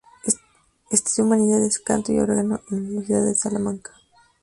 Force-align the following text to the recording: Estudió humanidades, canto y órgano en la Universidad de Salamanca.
Estudió 0.89 1.25
humanidades, 1.27 1.77
canto 1.77 2.11
y 2.11 2.17
órgano 2.17 2.59
en 2.71 2.77
la 2.77 2.85
Universidad 2.87 3.23
de 3.23 3.35
Salamanca. 3.35 3.91